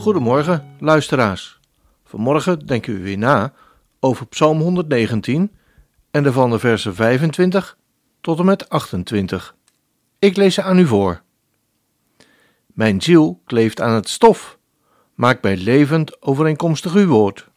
[0.00, 1.60] Goedemorgen, luisteraars.
[2.04, 3.52] Vanmorgen denken we weer na
[3.98, 5.52] over Psalm 119
[6.10, 7.76] en daarvan de versen 25
[8.20, 9.54] tot en met 28.
[10.18, 11.22] Ik lees ze aan u voor.
[12.66, 14.58] Mijn ziel kleeft aan het stof,
[15.14, 17.48] maak mij levend overeenkomstig uw woord.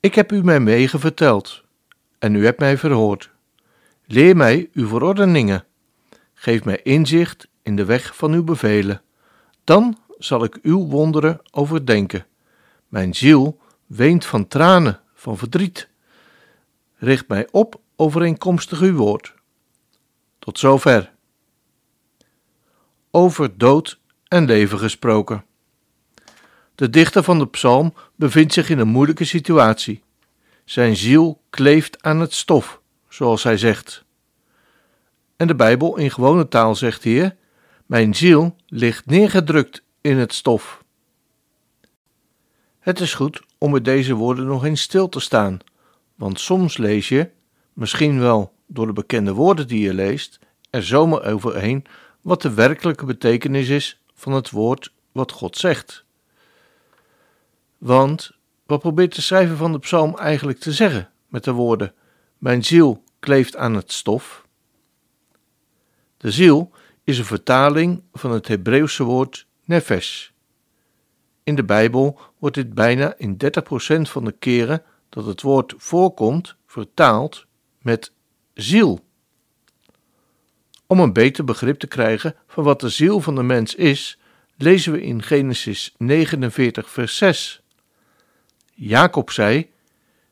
[0.00, 1.62] Ik heb u mijn wegen verteld
[2.18, 3.30] en u hebt mij verhoord.
[4.06, 5.64] Leer mij uw verordeningen.
[6.34, 9.02] Geef mij inzicht in de weg van uw bevelen.
[9.64, 12.26] Dan zal ik uw wonderen overdenken.
[12.88, 15.88] Mijn ziel weent van tranen, van verdriet.
[16.96, 19.34] Richt mij op overeenkomstig uw woord.
[20.38, 21.12] Tot zover.
[23.10, 25.44] Over dood en leven gesproken.
[26.74, 30.02] De dichter van de psalm bevindt zich in een moeilijke situatie.
[30.64, 34.04] Zijn ziel kleeft aan het stof, zoals hij zegt.
[35.36, 37.36] En de Bijbel in gewone taal zegt hier:
[37.86, 40.84] Mijn ziel ligt neergedrukt in het stof.
[42.78, 45.58] Het is goed om met deze woorden nog eens stil te staan,
[46.14, 47.30] want soms lees je,
[47.72, 50.38] misschien wel door de bekende woorden die je leest,
[50.70, 51.84] er zomaar overheen
[52.20, 56.04] wat de werkelijke betekenis is van het woord wat God zegt.
[57.78, 58.30] Want
[58.66, 61.94] wat probeert de schrijver van de psalm eigenlijk te zeggen met de woorden:
[62.38, 64.46] Mijn ziel kleeft aan het stof?
[66.16, 66.70] De ziel
[67.04, 70.28] is een vertaling van het Hebreeuwse woord nefesh.
[71.42, 76.56] In de Bijbel wordt dit bijna in 30% van de keren dat het woord voorkomt
[76.66, 77.46] vertaald
[77.82, 78.12] met
[78.54, 79.04] ziel.
[80.86, 84.18] Om een beter begrip te krijgen van wat de ziel van de mens is,
[84.56, 87.62] lezen we in Genesis 49, vers 6.
[88.74, 89.70] Jacob zei: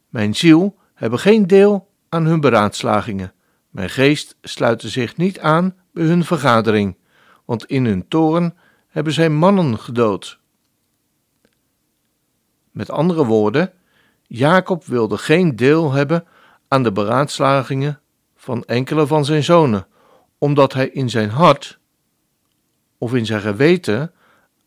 [0.09, 3.33] Mijn ziel hebben geen deel aan hun beraadslagingen.
[3.71, 6.97] Mijn geest sluit zich niet aan bij hun vergadering,
[7.45, 8.57] want in hun toren
[8.95, 10.39] hebben zij mannen gedood.
[12.71, 13.73] Met andere woorden,
[14.23, 16.27] Jacob wilde geen deel hebben
[16.69, 18.01] aan de beraadslagingen
[18.37, 19.87] van enkele van zijn zonen,
[20.39, 21.79] omdat hij in zijn hart
[22.99, 24.13] of in zijn geweten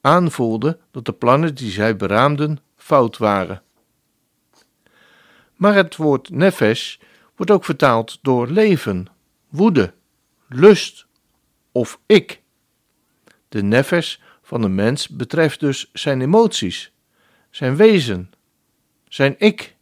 [0.02, 3.62] aanvoelde dat de plannen die zij beraamden fout waren.
[5.56, 6.98] Maar het woord nefesh
[7.36, 9.08] wordt ook vertaald door leven,
[9.50, 9.94] woede,
[10.48, 11.06] lust
[11.72, 12.46] of ik.
[13.50, 16.92] De nefesh van de mens betreft dus zijn emoties,
[17.50, 18.32] zijn wezen,
[19.08, 19.76] zijn ik.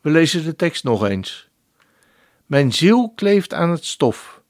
[0.00, 1.48] We lezen de tekst nog eens.
[2.46, 4.42] Mijn ziel kleeft aan het stof.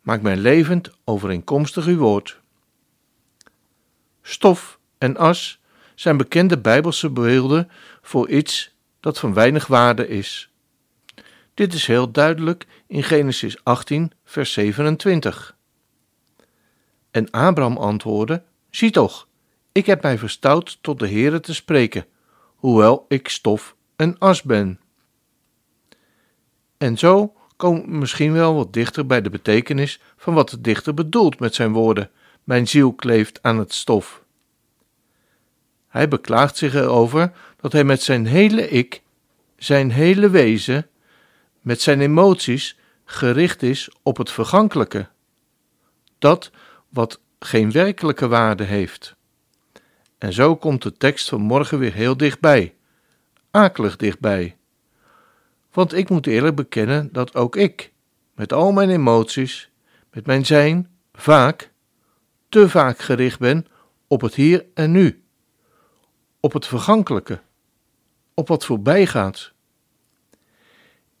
[0.00, 2.40] Maak mij levend overeenkomstig uw woord.
[4.22, 5.60] Stof en as
[5.94, 7.70] zijn bekende bijbelse beelden
[8.02, 10.50] voor iets dat van weinig waarde is.
[11.54, 15.56] Dit is heel duidelijk in Genesis 18, vers 27.
[17.10, 19.28] En Abraham antwoordde: Zie toch,
[19.72, 22.06] ik heb mij verstout tot de Heere te spreken,
[22.56, 24.80] hoewel ik stof en as ben.
[26.78, 30.94] En zo komen we misschien wel wat dichter bij de betekenis van wat de dichter
[30.94, 32.10] bedoelt met zijn woorden:
[32.44, 34.24] Mijn ziel kleeft aan het stof.
[35.88, 39.02] Hij beklaagt zich erover dat hij met zijn hele ik,
[39.56, 40.88] zijn hele wezen,
[41.60, 45.08] met zijn emoties gericht is op het vergankelijke.
[46.18, 46.50] Dat
[46.90, 49.16] wat geen werkelijke waarde heeft.
[50.18, 52.74] En zo komt de tekst van morgen weer heel dichtbij,
[53.50, 54.56] akelig dichtbij.
[55.72, 57.92] Want ik moet eerlijk bekennen dat ook ik,
[58.34, 59.70] met al mijn emoties,
[60.12, 61.70] met mijn zijn, vaak,
[62.48, 63.66] te vaak gericht ben
[64.06, 65.22] op het hier en nu,
[66.40, 67.40] op het vergankelijke,
[68.34, 69.52] op wat voorbij gaat.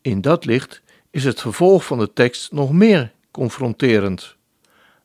[0.00, 4.36] In dat licht is het vervolg van de tekst nog meer confronterend.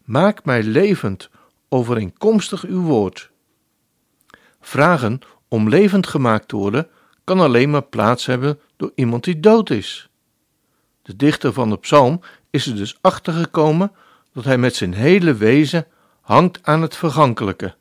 [0.06, 1.30] Maak mij levend,
[1.70, 3.32] overeenkomstig uw woord.
[4.62, 6.88] Vragen om levend gemaakt te worden
[7.24, 10.10] kan alleen maar plaats hebben door iemand die dood is.
[11.02, 13.92] De dichter van de psalm is er dus achter gekomen
[14.34, 15.88] dat hij met zijn hele wezen
[16.22, 17.76] hangt aan het vergankelijke.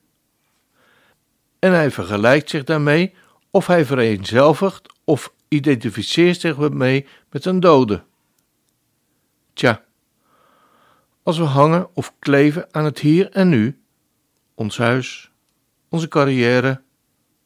[1.59, 3.15] En hij vergelijkt zich daarmee
[3.51, 8.03] of hij vereenzelvigt of identificeert zich mee met een dode.
[9.53, 9.85] Tja,
[11.25, 13.83] als we hangen of kleven aan het hier en nu,
[14.55, 15.31] ons huis,
[15.89, 16.83] onze carrière,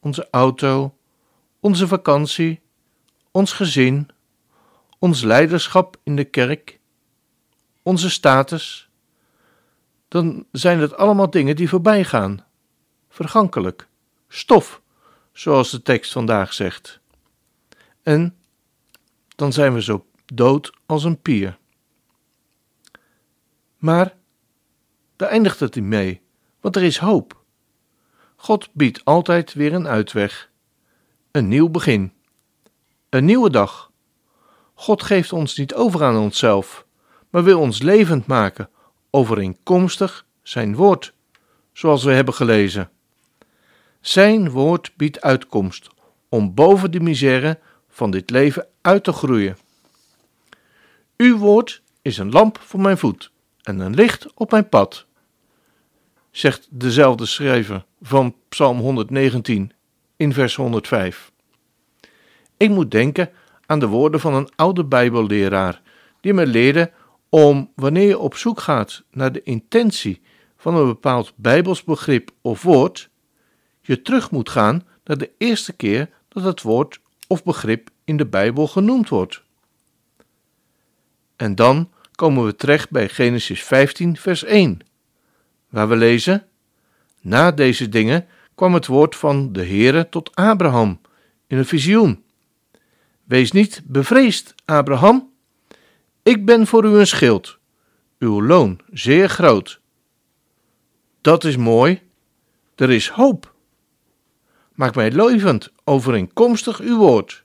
[0.00, 0.96] onze auto,
[1.60, 2.60] onze vakantie,
[3.30, 4.08] ons gezin,
[4.98, 6.78] ons leiderschap in de kerk,
[7.82, 8.90] onze status,
[10.08, 12.44] dan zijn het allemaal dingen die voorbij gaan,
[13.08, 13.88] vergankelijk,
[14.28, 14.82] stof,
[15.32, 17.00] zoals de tekst vandaag zegt.
[18.02, 18.36] En
[19.36, 21.58] dan zijn we zo dood als een pier.
[23.78, 24.14] Maar
[25.16, 26.20] daar eindigt het niet mee,
[26.60, 27.42] want er is hoop.
[28.36, 30.50] God biedt altijd weer een uitweg,
[31.30, 32.12] een nieuw begin,
[33.08, 33.90] een nieuwe dag.
[34.74, 36.86] God geeft ons niet over aan onszelf,
[37.30, 38.70] maar wil ons levend maken,
[39.10, 41.12] overeenkomstig zijn woord,
[41.72, 42.90] zoals we hebben gelezen.
[44.00, 45.88] Zijn woord biedt uitkomst
[46.28, 47.58] om boven de misère
[47.88, 49.58] van dit leven uit te groeien.
[51.16, 53.32] Uw woord is een lamp voor mijn voet
[53.68, 55.06] en een licht op mijn pad,
[56.30, 59.72] zegt dezelfde schrijver van Psalm 119
[60.16, 61.32] in vers 105.
[62.56, 63.30] Ik moet denken
[63.66, 65.82] aan de woorden van een oude Bijbelleraar,
[66.20, 66.92] die me leerde
[67.28, 70.20] om wanneer je op zoek gaat naar de intentie
[70.56, 73.10] van een bepaald Bijbels begrip of woord,
[73.80, 78.26] je terug moet gaan naar de eerste keer dat het woord of begrip in de
[78.26, 79.42] Bijbel genoemd wordt.
[81.36, 84.78] En dan komen we terecht bij Genesis 15, vers 1,
[85.68, 86.46] waar we lezen:
[87.20, 91.00] Na deze dingen kwam het woord van de Heere tot Abraham
[91.46, 92.24] in een visioen.
[93.24, 95.32] Wees niet bevreesd, Abraham.
[96.22, 97.58] Ik ben voor u een schild,
[98.18, 99.80] uw loon zeer groot.
[101.20, 102.00] Dat is mooi,
[102.74, 103.54] er is hoop.
[104.74, 107.44] Maak mij levend overeenkomstig uw woord.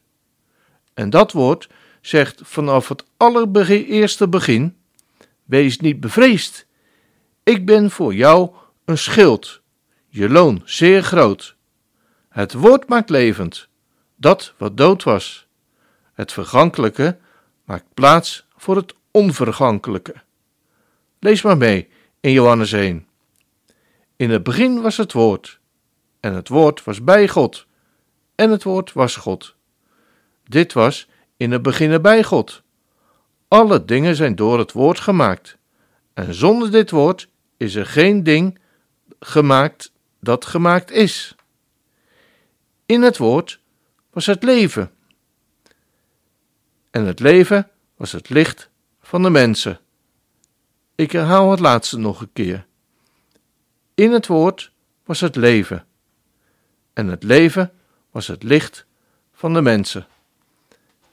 [0.93, 1.69] En dat woord
[2.05, 4.77] zegt vanaf het allereerste begin:
[5.43, 6.65] Wees niet bevreesd.
[7.43, 8.51] Ik ben voor jou
[8.85, 9.61] een schild,
[10.07, 11.55] je loon zeer groot.
[12.29, 13.67] Het woord maakt levend,
[14.15, 15.47] dat wat dood was.
[16.13, 17.17] Het vergankelijke
[17.63, 20.13] maakt plaats voor het onvergankelijke.
[21.19, 21.89] Lees maar mee
[22.19, 23.07] in Johannes 1.
[24.15, 25.59] In het begin was het woord,
[26.19, 27.65] en het woord was bij God,
[28.35, 29.55] en het woord was God.
[30.43, 31.07] Dit was
[31.37, 32.61] in het begin bij God.
[33.47, 35.57] Alle dingen zijn door het woord gemaakt.
[36.13, 38.59] En zonder dit woord is er geen ding
[39.19, 41.35] gemaakt dat gemaakt is.
[42.85, 43.59] In het woord
[44.11, 44.91] was het leven.
[46.91, 48.69] En het leven was het licht
[49.01, 49.79] van de mensen.
[50.95, 52.65] Ik herhaal het laatste nog een keer.
[53.95, 54.71] In het woord
[55.05, 55.85] was het leven.
[56.93, 57.71] En het leven
[58.11, 58.85] was het licht
[59.33, 60.07] van de mensen.